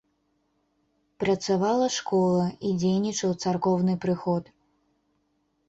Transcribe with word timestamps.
Працавала 1.23 1.87
школа 1.97 2.45
і 2.69 2.73
дзейнічаў 2.79 3.31
царкоўны 3.47 3.93
прыход. 4.07 4.43